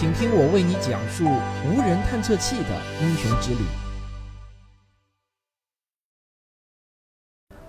[0.00, 1.24] 请听我为你讲述
[1.68, 2.68] 无人探测器的
[3.02, 3.58] 英雄之旅。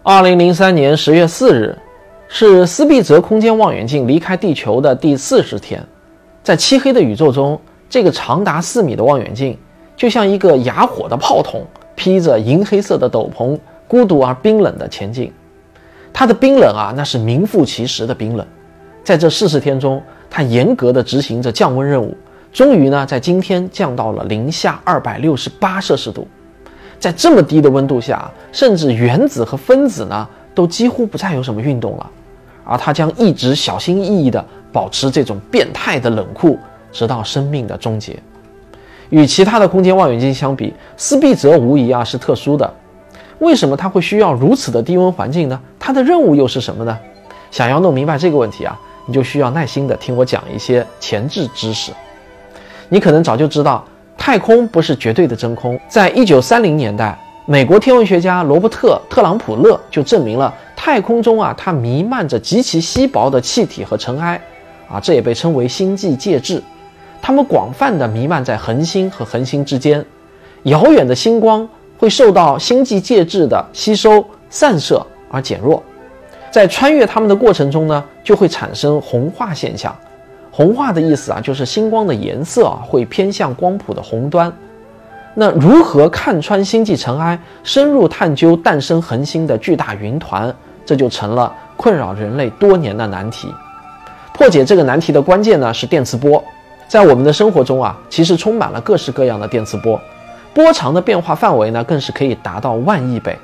[0.01, 1.77] 二零零三年十月四日，
[2.29, 5.85] 是斯必泽空间望远镜离开地球的第四十天。
[6.41, 7.59] 在漆黑的宇宙中，
[7.89, 9.59] 这个长达四米的望远镜，
[9.97, 11.67] 就像一个哑火的炮筒，
[11.97, 13.59] 披着银黑色的斗篷，
[13.89, 15.33] 孤独而冰冷的前进。
[16.13, 18.47] 它的冰冷啊，那是名副其实的冰冷。
[19.03, 22.15] 在这四十天中，它严格地执行着降温任务，
[22.53, 26.25] 终于呢，在今天降到了零下二百六十八摄氏度。
[26.97, 32.09] 在这么低的温度下，甚至原子和分子呢，都几乎不再有什么运动了。
[32.63, 36.57] 而它将一直小心翼翼地保持这种变态的冷酷，
[36.91, 38.17] 直到生命的终结。
[39.09, 42.71] 与其他的空间望远镜相比，斯必泽无疑啊是特殊的。
[43.39, 45.59] 为什么它会需要如此的低温环境呢？
[45.77, 46.97] 它的任务又是什么呢？
[47.49, 48.79] 想要弄明白这个问题啊。
[49.05, 51.91] 你就需要耐心的听我讲一些前置知识。
[52.89, 53.83] 你可能早就知道，
[54.17, 55.79] 太空不是绝对的真空。
[55.87, 64.39] 在一九三零年代，美国天文学家罗伯特·特朗普勒就证明了太空中啊，它弥漫着极其稀薄的气体和尘埃，
[64.89, 66.61] 啊，这也被称为星际介质。
[67.21, 70.03] 它们广泛的弥漫在恒星和恒星之间，
[70.63, 71.67] 遥远的星光
[71.97, 75.81] 会受到星际介质的吸收、散射而减弱。
[76.51, 79.95] 在穿越它们的过程中呢，就会产生红化现象。
[80.51, 84.51] 红化的意思啊，就是星光的颜色啊会偏向光谱的红端。
[85.33, 90.53] 那如何看穿星际尘埃，深入探究诞生恒星的巨大云团，
[90.85, 93.47] 这就成了困扰人类多年的难题。
[94.33, 96.43] 破解这个难题的关键呢是电磁波。
[96.85, 99.97] 在我们的生活中啊，其实充满了各式各样的电磁波，
[100.53, 103.37] 波长的变化范围呢更是可以达到万亿倍。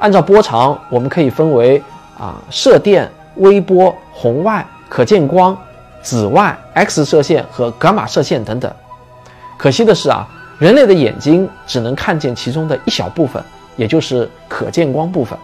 [0.00, 1.80] 按照波长，我们可以分为。
[2.22, 5.58] 啊，射电、微波、红外、可见光、
[6.02, 8.72] 紫外、X 射线和伽马射线等等。
[9.58, 10.24] 可惜的是啊，
[10.60, 13.42] 人类的眼睛只能看见其中的一小部分，
[13.74, 15.36] 也就是可见光部分。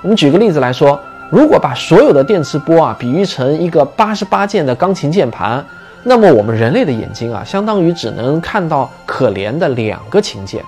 [0.00, 0.98] 我们举个例子来说，
[1.28, 5.62] 如果把所有的电磁波啊比喻成一个八十八键的钢琴键盘，
[6.02, 10.64] 那么我们人类的眼睛啊，相当于只能看到可怜的两个琴键。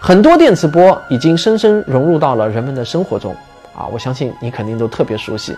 [0.00, 3.32] 很多电磁波已经深深融入到了人们的生活中。
[3.80, 5.56] 啊，我相信你肯定都特别熟悉，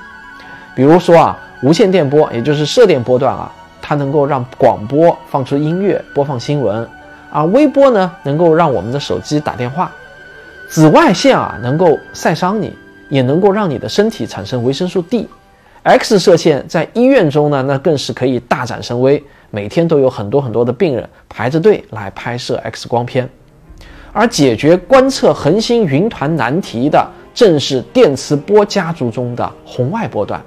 [0.77, 3.51] 比如说啊，无线电波，也就是射电波段啊，
[3.81, 6.87] 它能够让广播放出音乐、播放新闻；
[7.33, 9.91] 啊微波呢，能够让我们的手机打电话；
[10.69, 12.73] 紫外线啊，能够晒伤你，
[13.09, 23.29] 也能够让你的身体产生维生素 D；X 射线在医院中呢，那更是可以大展神威，每天都有很多很多的病人排着队来拍摄 X 光片，
[24.13, 27.05] 而解决观测恒星云团难题的。
[27.35, 30.41] 正是电磁波家族中的红外波段。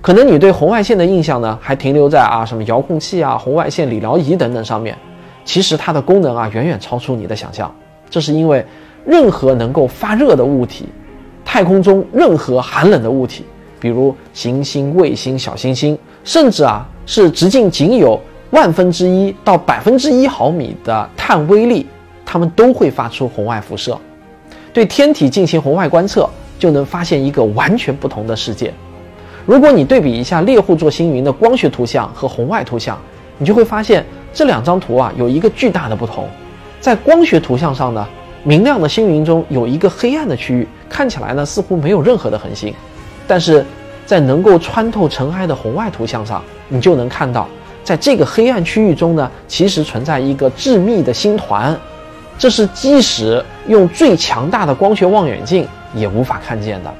[0.00, 4.96] 可能你对红外线的印象呢，还停留在啊什么遥控器啊、红外线理疗仪等等上面。
[5.44, 7.74] 其实它的功能啊，远远超出你的想象。
[8.08, 8.64] 这是因为，
[9.04, 10.86] 任何能够发热的物体，
[11.44, 13.44] 太空中任何寒冷的物体，
[13.80, 18.20] 比如行星、卫星、小行星，甚至啊是直径仅有
[18.50, 21.86] 万分之一到百分之一毫米的碳微粒，
[22.24, 23.98] 它们都会发出红外辐射。
[24.78, 28.72] 对天体进行红外观测，就能发现一个完全不同的世界。
[29.44, 32.96] 如果你对比一下猎户座星云的光学图像和红外图像，
[33.38, 36.28] 你就会发现这两张图啊有一个巨大的不同。
[36.80, 38.06] 在光学图像上呢，
[38.44, 42.72] 明亮的星云中有一个黑暗的区域，看起来呢似乎没有任何的恒星；
[43.26, 43.66] 但是
[44.06, 47.48] 在能够穿透尘埃的红外图像上，你就能看到，
[47.82, 51.76] 在这个黑暗区域中呢，其实存在一个致密的星团。
[52.38, 56.94] 这是即使用最强大的光学望远镜也无法看见的。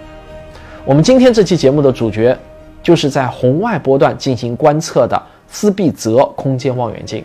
[0.84, 2.37] 我们今天这期节目的主角，
[2.82, 7.25] 就是在红外波段进行观测的斯必泽空间望远镜。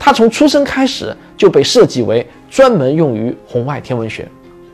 [0.00, 4.26] 它从出生开始就被设计为专门用于红外天文学。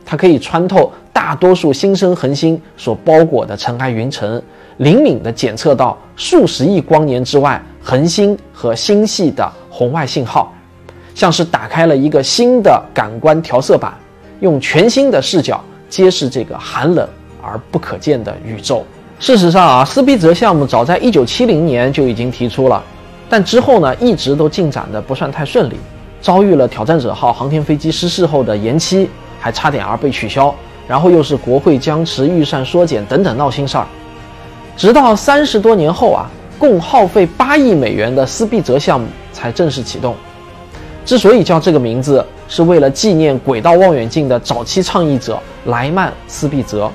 [0.06, 4.40] 它可以穿透大多数新生恒星所包裹的尘埃云层，
[4.78, 10.50] 灵敏地检测到数十亿光年之外恒星和星系的红外信号。
[11.14, 13.94] 像是打开了一个新的感官调色板，
[14.40, 17.08] 用全新的视角揭示这个寒冷
[17.40, 18.84] 而不可见的宇宙。
[19.20, 22.82] 事实上啊，斯必泽项目早在1970年就已经提出了，
[23.28, 25.76] 但之后呢，一直都进展的不算太顺利，
[26.20, 29.08] 遭遇了挑战者号航天飞机失事后的延期，
[29.38, 30.52] 还差点儿被取消，
[30.88, 33.86] 然后又是国会僵持、预算缩减等等闹心事儿。
[34.76, 36.28] 直到三十多年后啊，
[36.58, 40.16] 共耗费八亿美元的斯必泽项目才正式启动。
[41.04, 46.90] 之所以叫这个名字，是为了纪念轨道望远镜的早期倡议者莱曼斯必泽。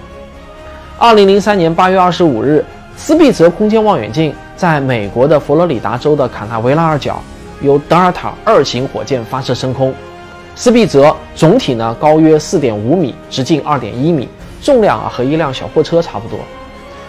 [0.98, 2.66] 二零零三年八月二十五日，
[2.98, 7.22] 斯必泽空间望远镜在美国的佛罗里达州的卡纳维拉尔角，
[7.62, 9.94] 由德尔塔二型火箭发射升空。
[10.56, 14.28] 斯必泽总体呢高约四点五米，直径二点一米，
[14.62, 16.40] 重量啊和一辆小货车差不多。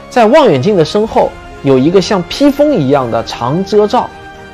[0.08, 1.30] 在望远镜的身后
[1.62, 4.08] 有一个像披风一样的长遮罩，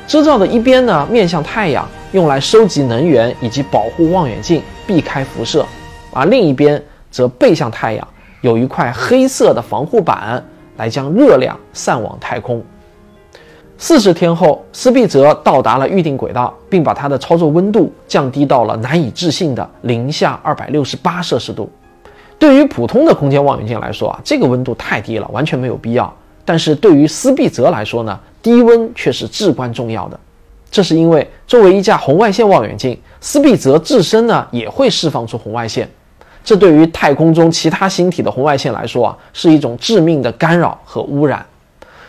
[0.07, 5.65] 遮罩的一边呢面向太阳，用来收集能源以及保护望远镜避开辐射，
[6.11, 6.81] 而另一边
[7.11, 8.07] 则背向太阳，
[8.41, 10.43] 有一块黑色的防护板
[10.77, 12.63] 来将热量散往太空。
[13.77, 21.69] 四十天后，斯必泽到达了预定轨道，并把它的操作温度降低到了难以置信的零下二百六十八摄氏度。
[22.39, 26.11] 对于普通的空间望远镜来说啊，这个温度太低了，完全没有必要。
[26.45, 30.19] 但是对于斯必泽来说呢，低温却是至关重要的。
[30.69, 35.89] 这是因为作为一架红外线望远镜，斯必泽自身呢也会释放出红外线，
[36.43, 41.45] 这对于太空中其他星体的红外线来说啊，是一种致命的干扰和污染。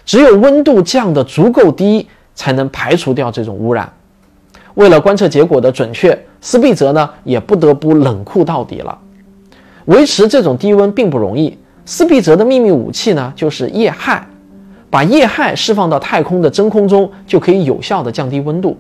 [0.05, 3.91] 只有温度降得足够低，才能排除掉这种污染。
[4.75, 8.99] 为了观测结果的准确，斯必泽呢也不得不冷酷到底了。
[9.85, 14.23] 维持这种低温并不容易，斯必泽的秘密武器呢就是液氦，
[14.91, 18.77] 把液氦释放到太空的真空中，就可以有效的降低温度。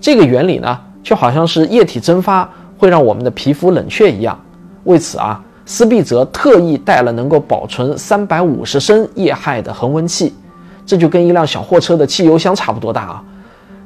[0.00, 4.38] 这个原理呢就好像是液体蒸发会让我们的皮肤冷却一样。
[4.84, 10.34] 为此啊，斯必泽特意带了能够保存三百五十升液氦的恒温器。
[10.84, 13.24] 这就跟一辆小货车的汽油箱差不多大啊！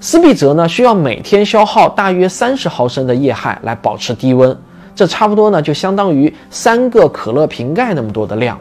[0.01, 4.55] 斯必泽呢需要每天消耗大约三十毫升的液氦来保持低温，
[4.95, 8.59] 这差不多呢就相当于三个可乐瓶盖那么多的量。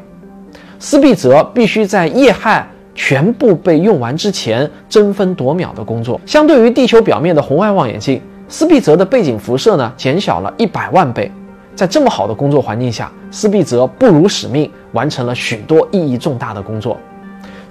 [0.80, 6.20] 斯必泽必须在液氦全部被用完之前争分夺秒的工作。
[6.26, 11.32] 相对于地球表面的红外望远镜，斯必泽的背景辐射呢减小了一百万倍。
[11.76, 16.98] 在这么好的工作环境下，斯必泽不辱使命，完成了许多意义重大的工作。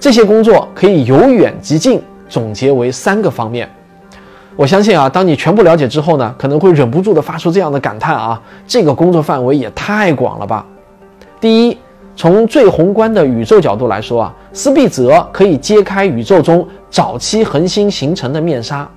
[0.01, 3.69] 这些工作可以由远及近总结为三个方面。
[4.57, 10.65] 我相信啊，当你全部了解之后呢，可能会忍不住的发出这样的感叹啊：这个工作范围也太广了吧！
[11.41, 11.79] 第一，
[12.19, 18.91] 从最宏观的宇宙角度来说啊，斯必泽可以揭开宇宙中早期恒星形成的面纱。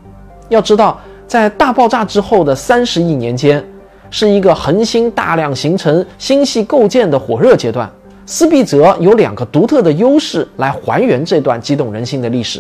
[0.50, 3.64] 要知道，在大爆炸之后的三十亿年间，
[4.10, 7.88] 是一个恒星大量形成、星系构建的火热阶段。
[8.26, 12.60] 斯必泽有两个独特的优势来还原这段激动人心的历史。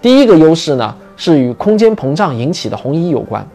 [0.00, 3.46] 第一个优势呢，是与空间膨胀引起的红移有关。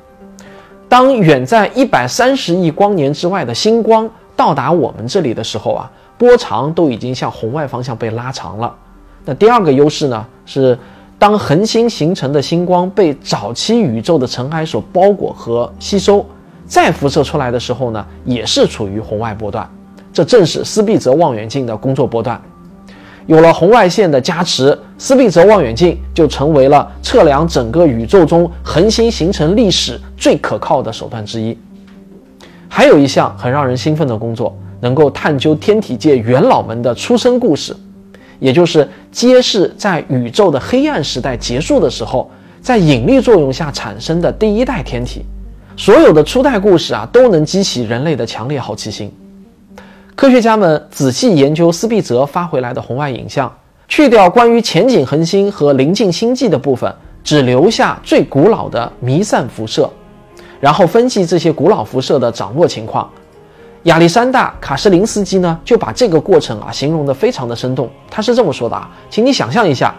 [0.88, 8.76] 当远在一百三十亿光年之外的星光到达我们这里的时候啊，波长都已经向红外方向被拉长了。
[9.26, 10.78] 那第二个优势呢，是
[11.20, 16.26] 当恒星形成的星光被早期宇宙的尘埃所包裹和吸收，
[16.66, 19.70] 再辐射出来的时候呢，也是处于红外波段。
[20.14, 22.42] 这正是斯必泽望远镜的工作波段。
[23.28, 31.58] 有了红外线的加持，斯必泽望远镜就成为了测量整个宇宙中恒星形成历史最可靠的手段之一。
[32.70, 37.76] 还有一项很让人兴奋的工作，能够探究天体界元老们的出生故事，
[38.40, 42.30] 也就是揭示在宇宙的黑暗时代结束的时候，
[42.62, 45.24] 在引力作用下产生的第一代天体。
[45.76, 49.12] 所有的初代故事啊，都能激起人类的强烈好奇心。
[50.16, 53.52] 科学家们仔细研究斯必泽发回来的红外影像，
[53.88, 56.92] 去掉关于前景恒星和临近星际的部分，
[57.24, 59.88] 只留下最古老的弥散辐射，
[60.60, 63.08] 然后分析这些古老辐射的涨落情况。
[63.84, 67.90] 亚历山大·卡什林斯基呢，就把这个过程啊形容得非常的生动。
[68.10, 69.96] 他是这么说的啊，请你想象一下，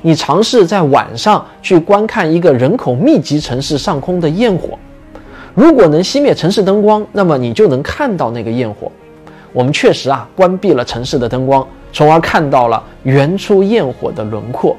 [0.00, 4.78] 你尝试在晚上去观看一个人口密集城市上空的焰火，
[5.54, 8.90] 如果能熄灭城市灯光，那么你就能看到那个焰火。
[9.52, 14.76] 我们确实啊关闭了城市的灯光，从而看到了原初焰火的轮廓。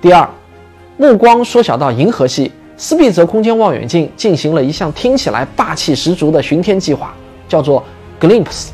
[0.00, 0.28] 第二，
[0.96, 7.14] 目光缩小到银河系，斯必泽空间望远镜进行了一项听起来霸气十足的巡天计划，
[7.48, 7.82] 叫做
[8.20, 8.68] Glimpse，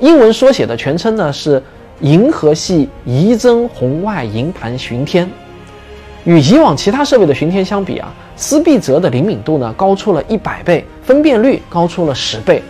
[0.00, 1.62] 英文缩写的全称呢是
[2.00, 5.28] 银河系移增红外银盘巡天。
[6.24, 12.60] 与以往其他设备的巡天相比啊，斯必泽的灵敏度呢高出了一百倍，分辨率高出了十倍。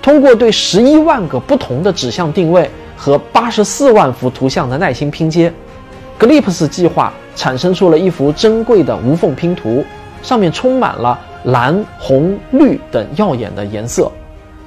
[0.00, 5.52] 通过对十一万个不同的指向定位和八十四万幅图像的耐心拼接
[6.18, 9.84] ，Glimpse 计划产生出了一幅珍贵的无缝拼图，
[10.22, 14.10] 上面充满了蓝、红、绿等耀眼的颜色。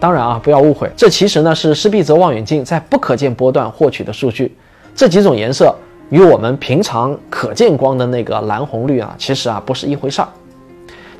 [0.03, 4.53] 当然啊，不要误会，这其实呢是施必泽望远镜在不可见波段获取的数据。
[4.93, 5.73] 这几种颜色
[6.09, 10.27] 与我们平常可见光的那个蓝、红、绿啊，其实啊不是一回事儿。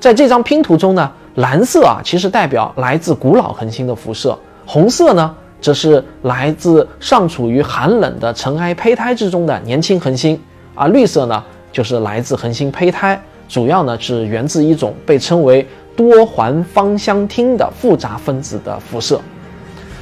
[0.02, 1.10] 在这张拼图中呢。
[1.36, 4.38] 蓝色啊，其实代表来自古老恒星的辐射；
[4.68, 10.38] 红色呢，则是来自尚处于寒冷的尘埃胚胎之中的年轻恒星；
[10.76, 19.20] 而绿色呢就是来自恒星胚胎，主要呢是源自一种被称为多环芳香烃的复杂分子的辐射。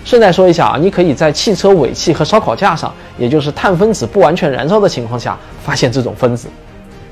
[0.03, 6.47] 顺带说一下啊，你可以在汽车尾气和烧烤架上，也就是碳分子不完全燃烧的情况下，发现这种分子。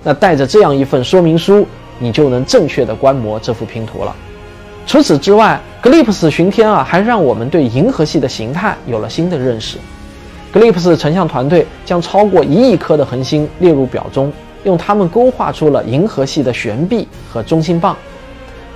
[0.04, 1.68] 那带着这样一份说明书，
[2.00, 4.16] 你就能正确的观摩这幅拼图了。
[4.88, 9.78] 除此之外，格里普斯巡天啊，还让我们对银河系的形态有了新的认识。
[10.52, 14.34] 格里普斯成像团队将超过一亿颗的恒星列入表中，
[14.64, 17.96] 用它们勾画出了银河系的悬臂和中心棒。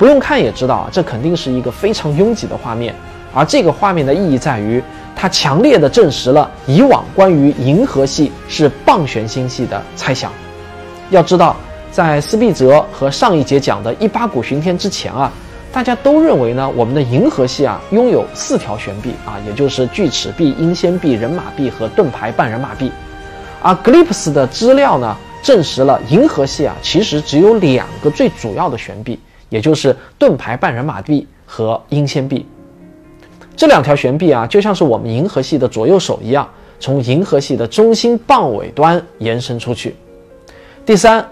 [0.04, 2.94] 不用看也知道啊，这肯定是一个非常拥挤的画面。
[3.34, 4.84] 而这个画面的意义在于，
[5.16, 10.30] 它强烈的证实了以往关于银河系是棒旋星系的猜想。
[11.10, 11.56] 要知道，
[11.90, 15.32] 在斯必泽和上一节讲的一八股巡天之前啊，
[15.72, 22.92] 大家都认为呢，我们的银河系啊拥有四条旋臂啊，也就是锯齿臂、英仙臂、人马臂和盾牌半人马臂。
[23.62, 29.18] 而格里普斯的资料呢，证实了银河系啊其实只有两个最主要的旋臂，
[29.54, 32.44] 也就是盾牌半人马臂和英仙臂。
[33.56, 39.96] 这两条悬臂啊，就像是我们银河系的左右手一样，从银河系的中心棒尾端延伸出去。
[40.84, 41.24] 第三，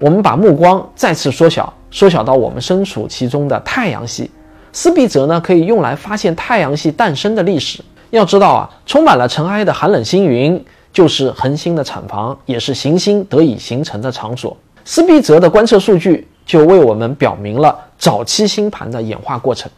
[0.00, 4.28] 我们把目光再次缩小，缩小到我们身处其中的太阳系。
[4.72, 7.80] 斯毕泽呢，可以用来发现太阳系诞生的历史。
[8.10, 10.60] 要知道啊，充满了尘埃的寒冷星云，
[10.92, 14.56] 就是恒星的产房，也是行星得以形成的场所。
[14.84, 19.70] 斯毕泽的观测数据就为我们表明了早期星盘的演化过程。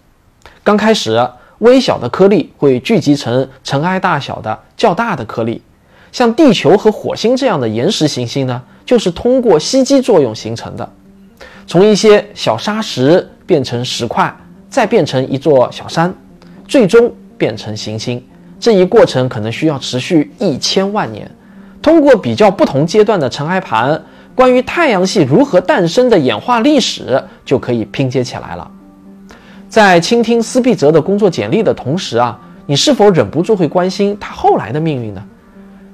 [0.65, 1.29] 刚开始。
[1.59, 5.63] 微小的颗粒会聚集成尘埃大小的较大的颗粒，
[6.11, 10.93] 像地球和火星这样的岩石行星呢，就是通过吸积作用形成的。
[11.65, 14.35] 从一些小沙石变成石块，
[14.69, 16.13] 再变成一座小山，
[16.67, 18.21] 最终变成行星。
[18.59, 21.31] 这一过程可能需要持续一千万年。
[21.81, 24.03] 通过比较不同阶段的尘埃盘，
[24.35, 28.71] 关于太阳系如何诞生的演化历史就可以拼接起来了。
[29.69, 35.23] 在倾听斯必泽的工作简历的同时啊，你是否忍不住会关心他后来的命运呢？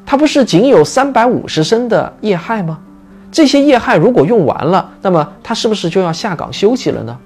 [0.05, 2.79] 他不是仅有三百五十升的液氦吗？
[3.31, 7.17] 这些液氦如果用完了，那么他是不是就要下岗休息了呢？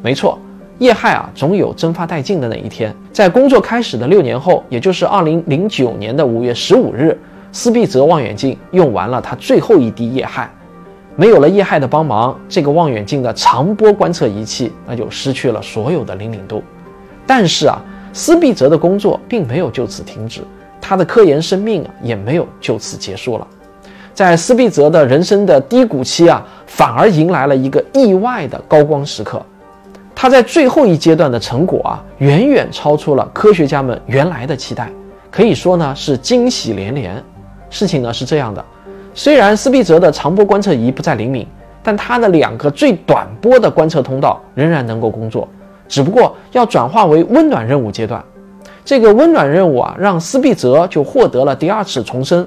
[0.00, 0.38] 没错，
[0.78, 2.94] 液氦啊总有蒸发殆尽的那一天。
[3.12, 7.16] 在工作开始的六年后，也就是二零零九年的五月十五日，
[7.52, 10.48] 斯必泽望远镜用完了它最后一滴液氦。
[11.14, 16.62] 没有了液氦的帮忙，这个望远镜的长波观测仪器那就失去了所有的灵敏度。
[17.26, 17.78] 但是啊，
[18.14, 20.40] 斯必泽的工作并没有就此停止，
[20.80, 23.46] 他的科研生命啊也没有就此结束了。
[24.14, 29.44] 在斯必泽的人生的低谷期啊，反而迎来了一个意外的高光时刻。
[30.14, 34.90] 他在最后一阶段的成果啊，远远超出了科学家们原来的期待，
[35.30, 37.22] 可以说呢是惊喜连连。
[37.72, 38.64] 事情呢是这样的。
[39.14, 41.46] 虽然斯必泽的长波观测仪不再灵敏，
[41.82, 45.48] 但它的两个最短波的观测通道仍然能够工作，
[45.88, 48.22] 只不过要转化为温暖任务阶段。
[48.84, 52.46] 这个温暖任务啊，让斯必泽就获得了第二次重生。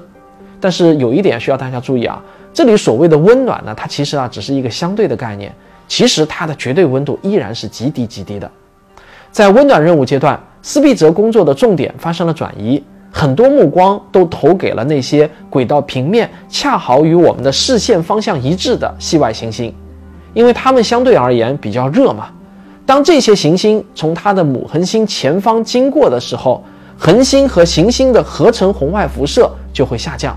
[0.60, 5.54] 但是有一点需要大家注意啊，这里所谓的温暖呢，它其实啊只是一个相对的概念，
[5.86, 8.50] 其实它的绝对温度依然是极低极低的。
[9.30, 12.82] 在温暖任务阶段，斯必泽工作的重点发生了转移。
[13.18, 19.74] 很多目光都投给了那些轨道平面恰好与我们的视线方向一致的系外行星，
[20.34, 22.26] 因为它们相对而言比较热嘛。
[22.84, 26.62] 当这些行星从它的母恒星前方经过的时候，
[26.98, 30.36] 恒星和行星的合成红外辐射就会下降。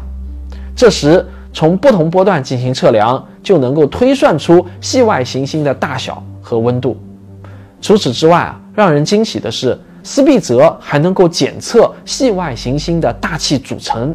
[0.74, 6.96] 这时，从不同波段进行测量，就能够推算出系外行星的大小和温度。
[7.82, 9.78] 除此之外啊，让人惊喜的是。
[10.12, 14.12] 斯必泽还能够检测系外行星的大气组成，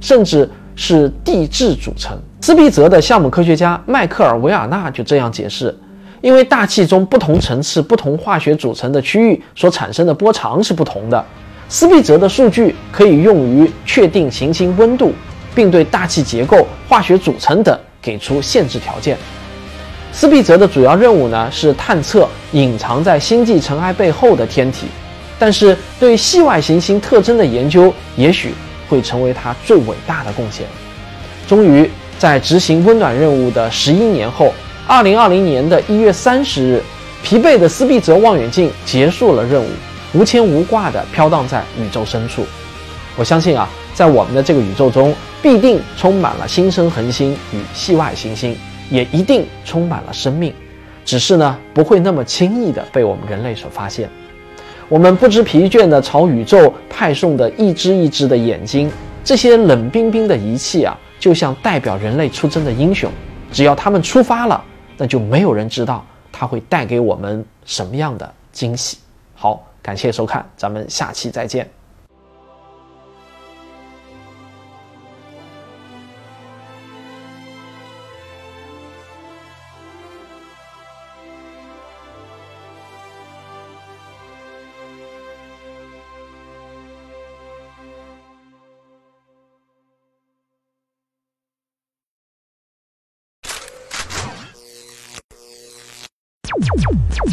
[0.00, 2.18] 甚至是地质组成。
[2.40, 5.72] 斯必泽的项目科学家迈克尔·维尔纳就这样解释：
[6.20, 11.24] 因为大气中不同层次、不同化学组成的区域所产生的波长是不同的，
[11.68, 15.12] 斯必泽的数据可以用于确定行星温度，
[15.54, 19.16] 并对大气结构、化学组成等给出限制条件。
[20.10, 24.88] 斯必泽的主要任务呢是探测隐藏在星际尘埃背后的天体。
[25.38, 28.54] 但是对系外行星特征的研究，也许
[28.88, 30.66] 会成为他最伟大的贡献。
[31.46, 34.52] 终于，在执行温暖任务的十一年后，
[34.86, 36.82] 二零二零年的一月三十日，
[37.22, 39.68] 疲惫的斯必泽望远镜结束了任务，
[40.14, 42.46] 无牵无挂地飘荡在宇宙深处。
[43.16, 48.56] 我相信啊，在我们的这个宇宙中，必定充满了新生恒星与系外行星，
[48.90, 50.52] 也一定充满了生命，
[51.04, 54.10] 只是呢，不会那么轻易地被我们人类所发现。
[54.88, 58.88] 我们不知疲倦地朝宇宙派送的一只一只的眼睛，
[59.24, 63.10] 这些冷冰冰的仪器啊，就像代表人类出征的英雄，
[63.50, 64.62] 只要他们出发了，
[64.96, 68.98] 那就没有人知道它会带给我们什么样的惊喜。
[69.34, 71.68] 好，感谢收看，咱们下期再见。